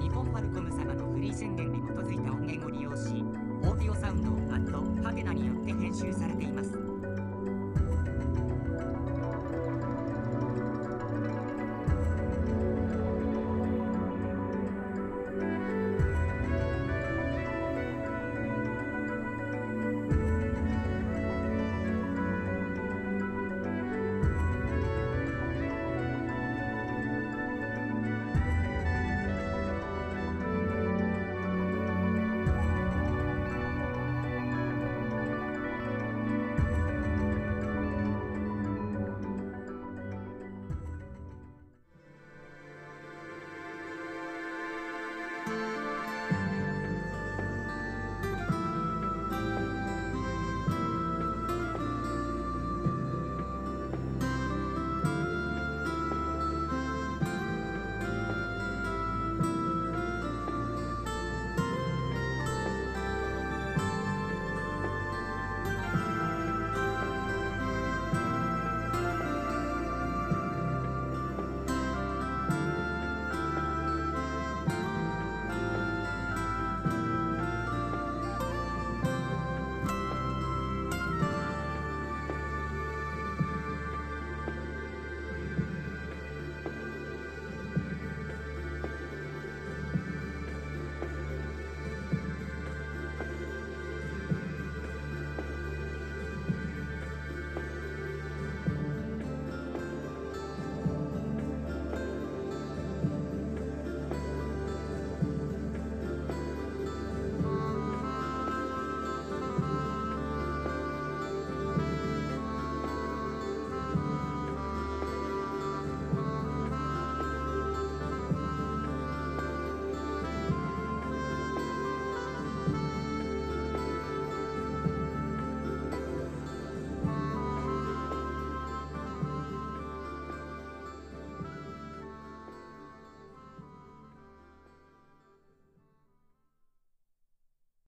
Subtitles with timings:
[0.00, 1.57] 日本ファルコム様のフリー宣言